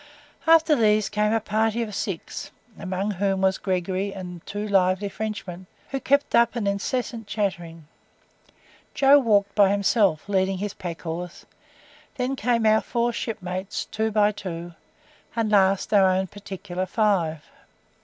After 0.47 0.75
these 0.75 1.09
came 1.09 1.31
a 1.31 1.39
party 1.39 1.83
of 1.83 1.93
six, 1.93 2.49
among 2.79 3.11
whom 3.11 3.41
was 3.41 3.59
Gregory 3.59 4.11
and 4.11 4.43
two 4.47 4.67
lively 4.67 5.09
Frenchmen, 5.09 5.67
who 5.91 5.99
kept 5.99 6.33
up 6.33 6.55
an 6.55 6.65
incessant 6.65 7.27
chattering. 7.27 7.85
Joe 8.95 9.19
walked 9.19 9.53
by 9.53 9.69
himself, 9.69 10.27
leading 10.27 10.57
his 10.57 10.73
pack 10.73 11.03
horse, 11.03 11.45
then 12.15 12.35
came 12.35 12.65
our 12.65 12.81
four 12.81 13.13
shipmates, 13.13 13.85
two 13.85 14.09
by 14.09 14.31
two, 14.31 14.73
and 15.35 15.51
last, 15.51 15.93
our 15.93 16.07
own 16.07 16.25
particular 16.25 16.87
five. 16.87 17.45